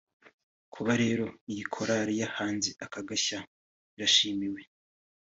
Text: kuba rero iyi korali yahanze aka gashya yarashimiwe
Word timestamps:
kuba 0.73 0.91
rero 1.03 1.25
iyi 1.51 1.63
korali 1.73 2.13
yahanze 2.21 2.69
aka 2.85 3.01
gashya 3.07 3.39
yarashimiwe 3.93 4.61